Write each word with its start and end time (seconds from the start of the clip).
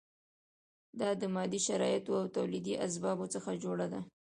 دا 0.99 1.09
د 1.21 1.23
مادي 1.35 1.59
شرایطو 1.67 2.11
او 2.19 2.25
تولیدي 2.37 2.73
اسبابو 2.85 3.25
څخه 3.35 3.51
جوړه 3.63 3.85
ده. 3.93 3.99